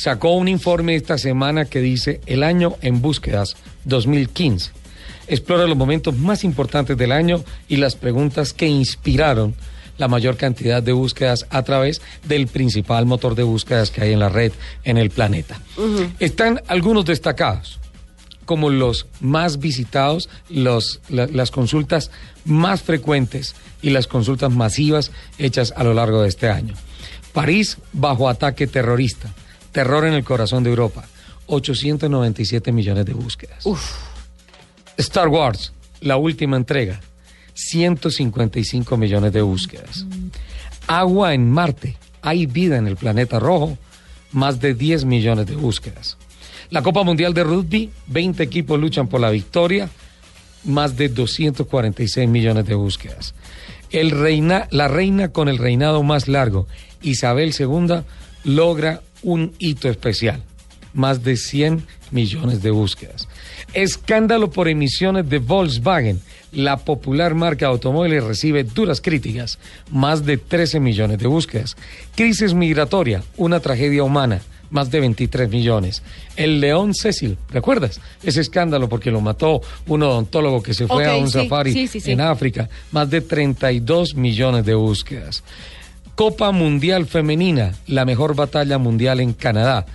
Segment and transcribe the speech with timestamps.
[0.00, 4.70] sacó un informe esta semana que dice el año en búsquedas 2015.
[5.28, 9.54] Explora los momentos más importantes del año y las preguntas que inspiraron
[9.98, 14.20] la mayor cantidad de búsquedas a través del principal motor de búsquedas que hay en
[14.20, 14.52] la red
[14.84, 15.60] en el planeta.
[16.18, 17.78] Están algunos destacados
[18.46, 22.10] como los más visitados, los, la- las consultas
[22.46, 26.74] más frecuentes y las consultas masivas hechas a lo largo de este año.
[27.34, 29.32] París bajo ataque terrorista,
[29.72, 31.04] terror en el corazón de Europa,
[31.46, 33.64] 897 millones de búsquedas.
[34.96, 37.00] Star Wars, la última entrega,
[37.54, 40.06] 155 millones de búsquedas.
[40.86, 43.78] Agua en Marte, hay vida en el planeta rojo,
[44.32, 46.16] más de 10 millones de búsquedas.
[46.70, 49.90] La Copa Mundial de Rugby, 20 equipos luchan por la victoria,
[50.64, 53.34] más de 246 millones de búsquedas.
[53.90, 56.68] El reina, la reina con el reinado más largo,
[57.02, 58.02] Isabel II,
[58.44, 60.42] logra un hito especial,
[60.92, 63.28] más de 100 millones de búsquedas.
[63.72, 66.20] Escándalo por emisiones de Volkswagen,
[66.52, 69.58] la popular marca de automóviles recibe duras críticas,
[69.90, 71.76] más de 13 millones de búsquedas.
[72.16, 74.40] Crisis migratoria, una tragedia humana,
[74.70, 76.02] más de 23 millones.
[76.36, 78.00] El león Cecil, ¿recuerdas?
[78.22, 81.86] Ese escándalo porque lo mató un odontólogo que se fue a un sí, safari sí,
[81.86, 82.12] sí, sí.
[82.12, 85.44] en África, más de 32 millones de búsquedas.
[86.20, 89.86] Copa Mundial Femenina, la mejor batalla mundial en Canadá.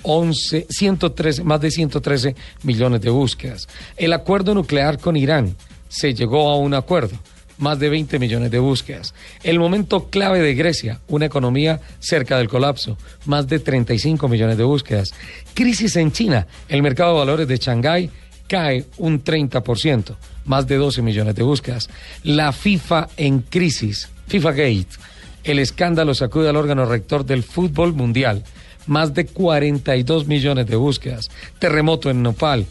[0.00, 3.68] 11, 113, más de 113 millones de búsquedas.
[3.94, 5.54] El acuerdo nuclear con Irán
[5.90, 7.18] se llegó a un acuerdo,
[7.58, 9.12] más de 20 millones de búsquedas.
[9.42, 14.64] El momento clave de Grecia, una economía cerca del colapso, más de 35 millones de
[14.64, 15.10] búsquedas.
[15.52, 18.10] Crisis en China, el mercado de valores de Shanghái
[18.48, 20.16] cae un 30%,
[20.46, 21.90] más de 12 millones de búsquedas.
[22.22, 24.88] La FIFA en crisis, FIFA Gate,
[25.44, 28.42] el escándalo sacude al órgano rector del fútbol mundial,
[28.86, 31.30] más de 42 millones de búsquedas.
[31.58, 32.66] Terremoto en Nepal,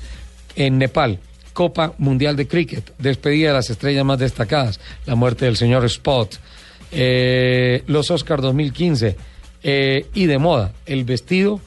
[0.55, 1.19] en Nepal.
[1.53, 6.35] Copa Mundial de Cricket, despedida de las estrellas más destacadas, la muerte del señor Spot,
[6.91, 9.15] eh, los Oscars 2015
[9.61, 11.61] eh, y de moda, el vestido,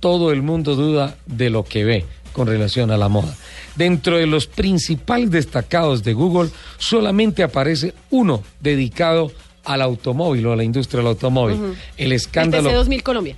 [0.00, 3.34] todo el mundo duda de lo que ve con relación a la moda.
[3.76, 9.32] Dentro de los principales destacados de Google, solamente aparece uno dedicado
[9.66, 11.74] al automóvil o a la industria del automóvil.
[11.96, 12.70] El escándalo.
[12.70, 13.36] El TC2000 Colombia.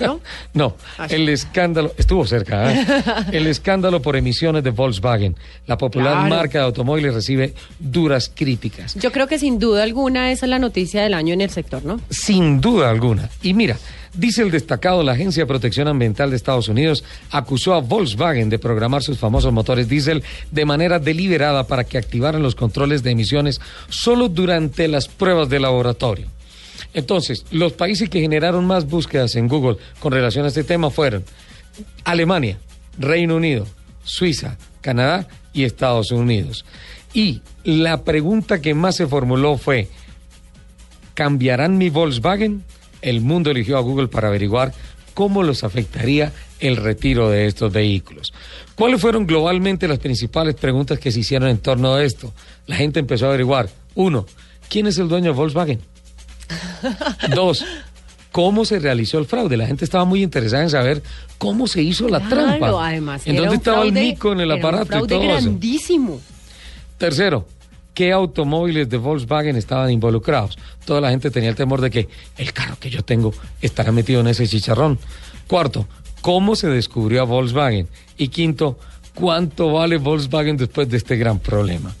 [0.00, 0.20] ¿No?
[0.54, 2.86] No, Ah, el escándalo, estuvo cerca, ¿eh?
[3.32, 5.36] el escándalo por emisiones de Volkswagen.
[5.66, 6.28] La popular Claro.
[6.34, 10.58] marca de automóviles recibe duras críticas, Yo creo que sin duda alguna esa es la
[10.58, 12.00] noticia del año en el sector, ¿no?
[12.10, 13.28] sin duda alguna.
[13.42, 13.76] Y mira,
[14.14, 18.58] dice el destacado, la Agencia de Protección Ambiental de Estados Unidos acusó a Volkswagen de
[18.58, 23.60] programar sus famosos motores diésel de manera deliberada para que activaran los controles de emisiones
[23.88, 26.26] solo durante las pruebas de laboratorio.
[26.94, 31.24] Entonces, los países que generaron más búsquedas en Google con relación a este tema fueron
[32.04, 32.58] Alemania,
[32.98, 33.66] Reino Unido,
[34.04, 36.64] Suiza, Canadá y Estados Unidos.
[37.12, 39.88] Y la pregunta que más se formuló fue,
[41.14, 42.64] ¿cambiarán mi Volkswagen?
[43.02, 44.72] El mundo eligió a Google para averiguar
[45.14, 48.32] cómo los afectaría el retiro de estos vehículos.
[48.74, 52.32] ¿Cuáles fueron globalmente las principales preguntas que se hicieron en torno a esto?
[52.66, 53.68] La gente empezó a averiguar.
[53.94, 54.26] Uno,
[54.68, 55.80] ¿quién es el dueño de Volkswagen?
[57.34, 57.64] Dos,
[58.32, 59.56] ¿cómo se realizó el fraude?
[59.56, 61.02] La gente estaba muy interesada en saber
[61.38, 62.88] cómo se hizo la Claro, trampa.
[62.88, 63.22] además.
[63.26, 65.32] ¿En dónde estaba el mico en el era un aparato y todo eso?
[65.32, 66.20] grandísimo.
[66.96, 67.46] Tercero,
[67.98, 70.56] ¿qué automóviles de Volkswagen estaban involucrados?
[70.84, 74.20] Toda la gente tenía el temor de que el carro que yo tengo estará metido
[74.20, 75.00] en ese chicharrón.
[75.48, 75.88] Cuarto,
[76.20, 77.88] ¿cómo se descubrió a Volkswagen?
[78.16, 78.78] Y quinto,
[79.16, 81.92] ¿cuánto vale Volkswagen después de este gran problema?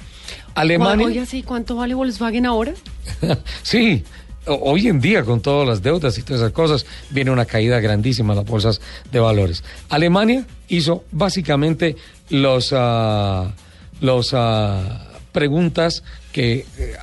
[0.54, 1.26] Alemania.
[1.26, 2.74] Sí, ¿cuánto vale Volkswagen ahora?
[3.64, 4.04] sí,
[4.46, 8.34] hoy en día con todas las deudas y todas esas cosas viene una caída grandísima
[8.34, 8.80] en las bolsas
[9.10, 9.64] de valores.
[9.88, 11.96] Alemania hizo básicamente
[12.30, 13.52] los ah,
[14.00, 16.02] los ah, preguntas
[16.32, 16.96] que, eh,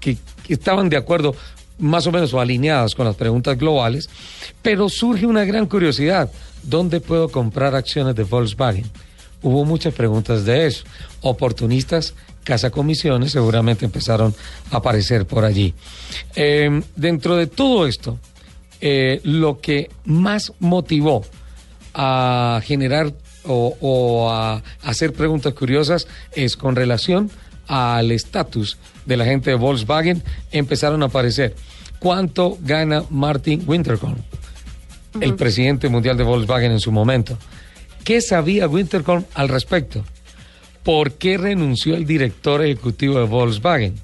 [0.00, 1.34] que, que estaban de acuerdo
[1.78, 4.08] más o menos o alineadas con las preguntas globales,
[4.62, 6.30] pero surge una gran curiosidad,
[6.62, 8.90] ¿dónde puedo comprar acciones de Volkswagen?
[9.46, 10.84] hubo muchas preguntas de eso.
[11.20, 12.14] Oportunistas,
[12.44, 14.34] cazacomisiones, seguramente empezaron
[14.70, 15.72] a aparecer por allí.
[16.34, 18.18] Eh, dentro de todo esto,
[18.80, 21.24] eh, lo que más motivó
[21.94, 23.14] a generar
[23.44, 27.30] o, o a hacer preguntas curiosas es con relación
[27.66, 31.54] al estatus de la gente de Volkswagen, empezaron a aparecer.
[31.98, 34.22] ¿Cuánto gana Martin Winterkorn,
[35.20, 37.38] el presidente mundial de Volkswagen en su momento?
[38.04, 40.04] ¿Qué sabía Winterkorn al respecto?
[40.84, 43.94] ¿Por qué renunció el director ejecutivo de Volkswagen?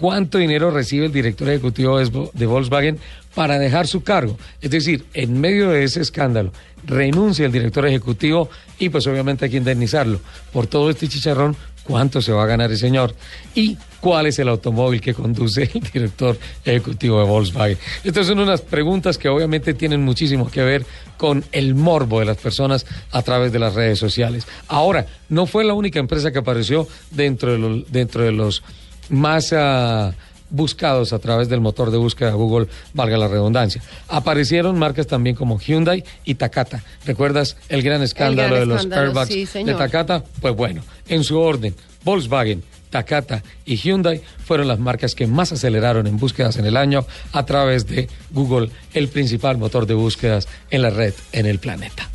[0.00, 2.98] ¿Cuánto dinero recibe el director ejecutivo de Volkswagen
[3.34, 4.38] para dejar su cargo?
[4.62, 6.54] Es decir, en medio de ese escándalo,
[6.86, 8.48] renuncia el director ejecutivo
[8.78, 10.18] y pues obviamente hay que indemnizarlo.
[10.54, 11.54] Por todo este chicharrón,
[11.84, 13.14] ¿cuánto se va a ganar el señor?
[13.54, 17.76] ¿Y cuál es el automóvil que conduce el director ejecutivo de Volkswagen?
[18.02, 20.86] Estas son unas preguntas que obviamente tienen muchísimo que ver
[21.18, 24.46] con el morbo de las personas a través de las redes sociales.
[24.66, 28.62] Ahora, no fue la única empresa que apareció dentro de los, dentro de los
[29.10, 30.12] más ah,
[30.50, 33.82] buscados a través del motor de búsqueda de Google, valga la redundancia.
[34.08, 36.82] Aparecieron marcas también como Hyundai y Takata.
[37.06, 39.74] ¿Recuerdas el gran escándalo gran de los airbags sí, de.
[39.74, 40.22] Takata?
[40.40, 41.74] Pues bueno, en su orden,
[42.04, 47.06] Volkswagen, Takata y Hyundai fueron las marcas que más aceleraron en búsquedas en el año
[47.32, 52.10] a través de Google, el principal motor de búsquedas en la red en el planeta.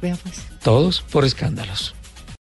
[0.00, 0.46] Vea pues.
[0.62, 1.95] Todos por escándalos.